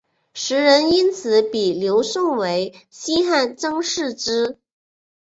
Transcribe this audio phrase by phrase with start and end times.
[0.33, 4.57] 时人因此比刘颂为西汉张释之。